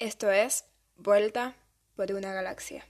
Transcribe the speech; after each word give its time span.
Esto 0.00 0.28
es 0.32 0.64
Vuelta 0.96 1.54
por 1.94 2.10
una 2.12 2.32
galaxia. 2.32 2.84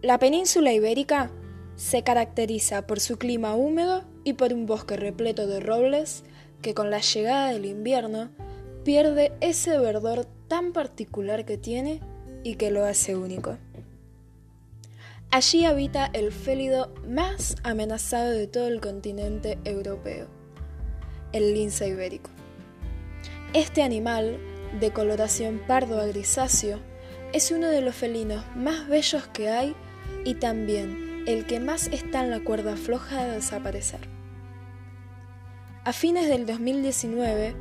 La 0.00 0.18
península 0.18 0.72
ibérica 0.72 1.30
se 1.76 2.02
caracteriza 2.02 2.86
por 2.86 3.00
su 3.00 3.18
clima 3.18 3.54
húmedo 3.54 4.04
y 4.24 4.32
por 4.32 4.54
un 4.54 4.64
bosque 4.64 4.96
repleto 4.96 5.46
de 5.46 5.60
robles 5.60 6.24
que 6.62 6.72
con 6.72 6.90
la 6.90 7.00
llegada 7.00 7.50
del 7.50 7.66
invierno 7.66 8.30
pierde 8.82 9.32
ese 9.42 9.78
verdor 9.78 10.26
tan 10.48 10.72
particular 10.72 11.44
que 11.44 11.58
tiene 11.58 12.00
y 12.44 12.54
que 12.54 12.70
lo 12.70 12.86
hace 12.86 13.14
único. 13.14 13.58
Allí 15.32 15.64
habita 15.64 16.10
el 16.12 16.32
félido 16.32 16.92
más 17.06 17.54
amenazado 17.62 18.32
de 18.32 18.48
todo 18.48 18.66
el 18.66 18.80
continente 18.80 19.60
europeo, 19.64 20.26
el 21.32 21.54
lince 21.54 21.86
ibérico. 21.86 22.30
Este 23.52 23.84
animal, 23.84 24.40
de 24.80 24.90
coloración 24.90 25.62
pardo 25.68 26.00
a 26.00 26.06
grisáceo, 26.06 26.80
es 27.32 27.52
uno 27.52 27.68
de 27.68 27.80
los 27.80 27.94
felinos 27.94 28.44
más 28.56 28.88
bellos 28.88 29.28
que 29.28 29.50
hay 29.50 29.76
y 30.24 30.34
también 30.34 31.22
el 31.28 31.46
que 31.46 31.60
más 31.60 31.86
está 31.92 32.24
en 32.24 32.32
la 32.32 32.42
cuerda 32.42 32.76
floja 32.76 33.24
de 33.24 33.34
desaparecer. 33.34 34.00
A 35.84 35.92
fines 35.92 36.28
del 36.28 36.44
2019 36.44 37.54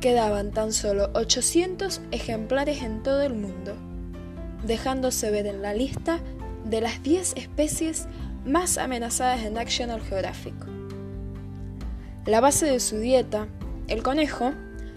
quedaban 0.00 0.50
tan 0.50 0.72
solo 0.72 1.10
800 1.14 2.00
ejemplares 2.10 2.82
en 2.82 3.04
todo 3.04 3.22
el 3.22 3.34
mundo, 3.34 3.76
dejándose 4.66 5.30
ver 5.30 5.46
en 5.46 5.62
la 5.62 5.72
lista 5.72 6.18
de 6.64 6.80
las 6.80 7.02
10 7.02 7.34
especies 7.36 8.06
más 8.44 8.78
amenazadas 8.78 9.42
en 9.42 9.54
National 9.54 10.00
Geographic. 10.00 10.54
La 12.26 12.40
base 12.40 12.66
de 12.66 12.80
su 12.80 12.98
dieta, 12.98 13.48
el 13.88 14.02
conejo, 14.02 14.52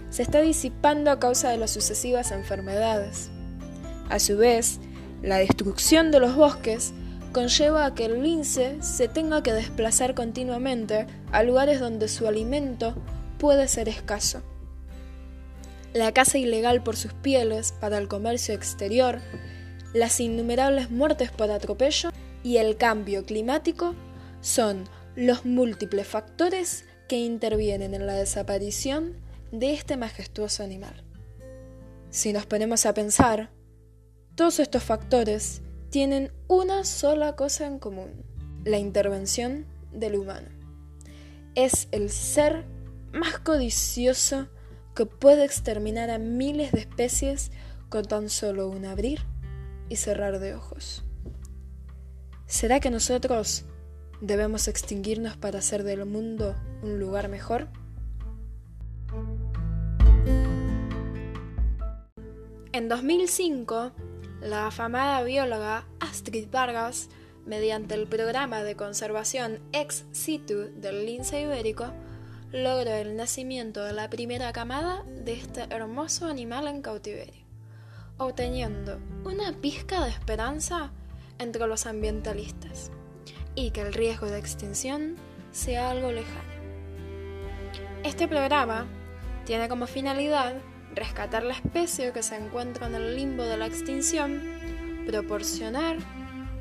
se 0.09 0.23
está 0.23 0.41
disipando 0.41 1.11
a 1.11 1.19
causa 1.19 1.49
de 1.49 1.57
las 1.57 1.71
sucesivas 1.71 2.31
enfermedades. 2.31 3.29
A 4.09 4.19
su 4.19 4.37
vez, 4.37 4.79
la 5.21 5.37
destrucción 5.37 6.11
de 6.11 6.19
los 6.19 6.35
bosques 6.35 6.93
conlleva 7.31 7.85
a 7.85 7.93
que 7.95 8.05
el 8.05 8.23
lince 8.23 8.77
se 8.81 9.07
tenga 9.07 9.43
que 9.43 9.53
desplazar 9.53 10.13
continuamente 10.13 11.07
a 11.31 11.43
lugares 11.43 11.79
donde 11.79 12.07
su 12.07 12.27
alimento 12.27 12.95
puede 13.39 13.67
ser 13.67 13.89
escaso. 13.89 14.41
La 15.93 16.11
caza 16.13 16.37
ilegal 16.37 16.83
por 16.83 16.95
sus 16.95 17.13
pieles 17.13 17.73
para 17.73 17.97
el 17.97 18.07
comercio 18.07 18.53
exterior 18.53 19.19
las 19.95 20.19
innumerables 20.19 20.91
muertes 20.91 21.31
por 21.31 21.49
atropello 21.49 22.09
y 22.43 22.57
el 22.57 22.75
cambio 22.75 23.25
climático 23.25 23.95
son 24.41 24.83
los 25.15 25.45
múltiples 25.45 26.05
factores 26.05 26.83
que 27.07 27.19
intervienen 27.19 27.93
en 27.93 28.05
la 28.05 28.15
desaparición 28.15 29.13
de 29.53 29.73
este 29.73 29.95
majestuoso 29.95 30.63
animal. 30.63 31.01
Si 32.09 32.33
nos 32.33 32.45
ponemos 32.45 32.85
a 32.85 32.93
pensar, 32.93 33.51
todos 34.35 34.59
estos 34.59 34.83
factores 34.83 35.61
tienen 35.91 36.29
una 36.49 36.83
sola 36.83 37.37
cosa 37.37 37.65
en 37.65 37.79
común, 37.79 38.25
la 38.65 38.79
intervención 38.79 39.65
del 39.93 40.15
humano. 40.15 40.49
Es 41.55 41.87
el 41.93 42.09
ser 42.09 42.65
más 43.13 43.39
codicioso 43.39 44.49
que 44.93 45.05
puede 45.05 45.45
exterminar 45.45 46.09
a 46.09 46.17
miles 46.17 46.73
de 46.73 46.81
especies 46.81 47.51
con 47.87 48.03
tan 48.03 48.29
solo 48.29 48.67
un 48.67 48.83
abrir 48.83 49.21
y 49.89 49.97
cerrar 49.97 50.39
de 50.39 50.55
ojos. 50.55 51.03
¿Será 52.47 52.79
que 52.79 52.89
nosotros 52.89 53.65
debemos 54.21 54.67
extinguirnos 54.67 55.35
para 55.37 55.59
hacer 55.59 55.83
del 55.83 56.05
mundo 56.05 56.55
un 56.83 56.99
lugar 56.99 57.27
mejor? 57.27 57.67
En 62.71 62.89
2005, 62.89 63.91
la 64.41 64.67
afamada 64.67 65.23
bióloga 65.23 65.87
Astrid 65.99 66.49
Vargas, 66.51 67.09
mediante 67.45 67.95
el 67.95 68.07
programa 68.07 68.63
de 68.63 68.75
conservación 68.75 69.59
ex 69.71 70.05
situ 70.11 70.71
del 70.75 71.05
lince 71.05 71.41
ibérico, 71.41 71.91
logró 72.51 72.91
el 72.91 73.15
nacimiento 73.15 73.83
de 73.83 73.93
la 73.93 74.09
primera 74.09 74.51
camada 74.53 75.03
de 75.23 75.33
este 75.33 75.61
hermoso 75.69 76.27
animal 76.27 76.67
en 76.67 76.81
cautiverio 76.81 77.44
obteniendo 78.17 78.99
una 79.23 79.51
pizca 79.53 80.03
de 80.03 80.09
esperanza 80.09 80.91
entre 81.39 81.67
los 81.67 81.85
ambientalistas 81.85 82.91
y 83.55 83.71
que 83.71 83.81
el 83.81 83.93
riesgo 83.93 84.27
de 84.27 84.39
extinción 84.39 85.15
sea 85.51 85.91
algo 85.91 86.11
lejano. 86.11 86.55
Este 88.03 88.27
programa 88.27 88.85
tiene 89.45 89.67
como 89.67 89.87
finalidad 89.87 90.55
rescatar 90.93 91.43
la 91.43 91.53
especie 91.53 92.13
que 92.13 92.23
se 92.23 92.35
encuentra 92.35 92.87
en 92.87 92.95
el 92.95 93.15
limbo 93.15 93.43
de 93.43 93.57
la 93.57 93.65
extinción, 93.65 94.41
proporcionar 95.05 95.97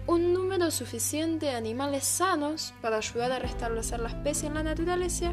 un 0.06 0.32
número 0.32 0.70
suficiente 0.70 1.47
de 1.47 1.54
animales 1.54 2.04
sanos 2.04 2.75
para 2.82 2.98
ayudar 2.98 3.32
a 3.32 3.38
restablecer 3.38 4.00
la 4.00 4.09
especie 4.09 4.48
en 4.48 4.54
la 4.54 4.62
naturaleza 4.62 5.32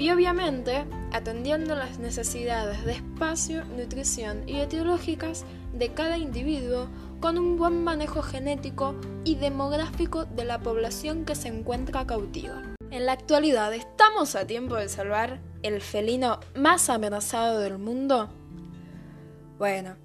y 0.00 0.10
obviamente 0.10 0.86
atendiendo 1.12 1.74
las 1.74 1.98
necesidades 1.98 2.86
de 2.86 2.92
espacio, 2.92 3.66
nutrición 3.66 4.48
y 4.48 4.58
etiológicas 4.58 5.44
de 5.74 5.92
cada 5.92 6.16
individuo 6.16 6.88
con 7.20 7.36
un 7.36 7.58
buen 7.58 7.84
manejo 7.84 8.22
genético 8.22 8.94
y 9.24 9.34
demográfico 9.34 10.24
de 10.24 10.46
la 10.46 10.58
población 10.60 11.26
que 11.26 11.34
se 11.34 11.48
encuentra 11.48 12.06
cautiva. 12.06 12.62
En 12.90 13.04
la 13.04 13.12
actualidad, 13.12 13.74
¿estamos 13.74 14.36
a 14.36 14.46
tiempo 14.46 14.76
de 14.76 14.88
salvar 14.88 15.42
el 15.62 15.82
felino 15.82 16.40
más 16.56 16.88
amenazado 16.88 17.58
del 17.58 17.76
mundo? 17.76 18.30
Bueno, 19.58 19.96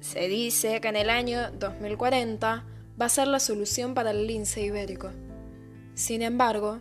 se 0.00 0.26
dice 0.26 0.80
que 0.80 0.88
en 0.88 0.96
el 0.96 1.10
año 1.10 1.50
2040 1.58 2.64
va 2.98 3.04
a 3.04 3.10
ser 3.10 3.28
la 3.28 3.40
solución 3.40 3.92
para 3.92 4.12
el 4.12 4.26
lince 4.26 4.62
ibérico. 4.62 5.10
Sin 5.94 6.22
embargo, 6.22 6.80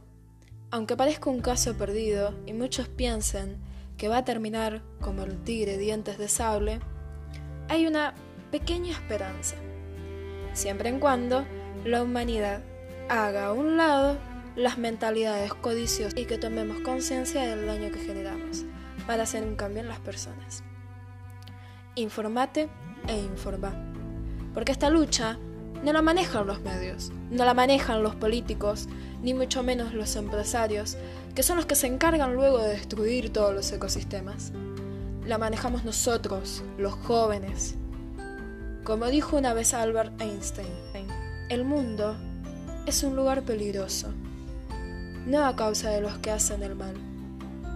aunque 0.72 0.96
parezca 0.96 1.30
un 1.30 1.42
caso 1.42 1.76
perdido 1.76 2.34
y 2.46 2.54
muchos 2.54 2.88
piensen 2.88 3.58
que 3.98 4.08
va 4.08 4.18
a 4.18 4.26
terminar 4.26 4.82
como 5.02 5.24
el 5.24 5.38
tigre 5.44 5.78
dientes 5.78 6.18
de 6.18 6.30
sable, 6.30 6.80
hay 7.68 7.86
una 7.86 8.16
pequeña 8.52 8.92
esperanza, 8.92 9.58
siempre 10.54 10.90
en 10.90 11.00
cuando 11.00 11.46
la 11.86 12.02
humanidad 12.02 12.64
haga 13.10 13.48
a 13.48 13.54
un 13.54 13.78
lado 13.78 14.18
las 14.56 14.78
mentalidades 14.78 15.54
codiciosas 15.54 16.18
y 16.18 16.26
que 16.26 16.38
tomemos 16.38 16.80
conciencia 16.80 17.44
del 17.44 17.66
daño 17.66 17.92
que 17.92 18.00
generamos 18.00 18.66
para 19.06 19.24
hacer 19.24 19.44
un 19.44 19.56
cambio 19.56 19.82
en 19.82 19.90
las 19.90 20.00
personas. 20.00 20.64
Informate 21.96 22.70
e 23.08 23.18
informa, 23.18 23.74
porque 24.54 24.72
esta 24.72 24.90
lucha 24.90 25.38
no 25.84 25.94
la 25.94 26.02
manejan 26.02 26.46
los 26.48 26.62
medios, 26.62 27.12
no 27.32 27.44
la 27.44 27.54
manejan 27.54 28.04
los 28.04 28.16
políticos, 28.16 28.88
ni 29.24 29.34
mucho 29.34 29.64
menos 29.64 29.94
los 29.94 30.16
empresarios, 30.16 30.98
que 31.36 31.44
son 31.44 31.58
los 31.58 31.66
que 31.66 31.76
se 31.76 31.88
encargan 31.88 32.36
luego 32.36 32.60
de 32.60 32.70
destruir 32.70 33.32
todos 33.32 33.54
los 33.54 33.72
ecosistemas. 33.72 34.52
La 35.26 35.38
manejamos 35.38 35.84
nosotros, 35.84 36.64
los 36.78 36.94
jóvenes. 36.94 37.76
Como 38.84 39.08
dijo 39.08 39.38
una 39.38 39.54
vez 39.54 39.74
Albert 39.74 40.20
Einstein, 40.22 40.68
el 41.50 41.64
mundo 41.66 42.16
es 42.86 43.04
un 43.04 43.16
lugar 43.16 43.44
peligroso, 43.44 44.10
no 45.26 45.46
a 45.46 45.56
causa 45.56 45.90
de 45.90 46.02
los 46.02 46.18
que 46.18 46.32
hacen 46.32 46.64
el 46.64 46.76
mal, 46.76 46.96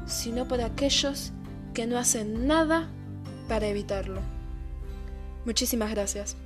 sino 0.07 0.47
por 0.47 0.61
aquellos 0.61 1.31
que 1.73 1.85
no 1.85 1.97
hacen 1.97 2.47
nada 2.47 2.89
para 3.47 3.67
evitarlo. 3.67 4.21
Muchísimas 5.45 5.91
gracias. 5.91 6.37